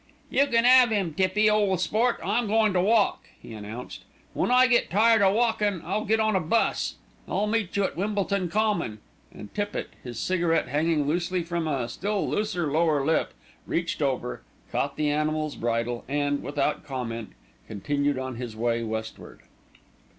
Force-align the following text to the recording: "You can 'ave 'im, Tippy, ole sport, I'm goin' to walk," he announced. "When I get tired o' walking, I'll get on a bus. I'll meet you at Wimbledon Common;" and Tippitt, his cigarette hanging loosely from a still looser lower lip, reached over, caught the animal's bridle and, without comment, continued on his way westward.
"You 0.31 0.47
can 0.47 0.65
'ave 0.65 0.99
'im, 0.99 1.13
Tippy, 1.13 1.47
ole 1.47 1.77
sport, 1.77 2.19
I'm 2.25 2.47
goin' 2.47 2.73
to 2.73 2.81
walk," 2.81 3.25
he 3.39 3.53
announced. 3.53 4.01
"When 4.33 4.49
I 4.49 4.65
get 4.65 4.89
tired 4.89 5.21
o' 5.21 5.31
walking, 5.31 5.83
I'll 5.85 6.05
get 6.05 6.19
on 6.19 6.35
a 6.35 6.39
bus. 6.39 6.95
I'll 7.29 7.45
meet 7.45 7.77
you 7.77 7.83
at 7.83 7.95
Wimbledon 7.95 8.49
Common;" 8.49 8.97
and 9.31 9.53
Tippitt, 9.53 9.91
his 10.03 10.17
cigarette 10.19 10.69
hanging 10.69 11.05
loosely 11.05 11.43
from 11.43 11.67
a 11.67 11.87
still 11.87 12.27
looser 12.27 12.71
lower 12.71 13.05
lip, 13.05 13.35
reached 13.67 14.01
over, 14.01 14.41
caught 14.71 14.95
the 14.95 15.11
animal's 15.11 15.55
bridle 15.55 16.03
and, 16.07 16.41
without 16.41 16.83
comment, 16.83 17.33
continued 17.67 18.17
on 18.17 18.37
his 18.37 18.55
way 18.55 18.81
westward. 18.81 19.41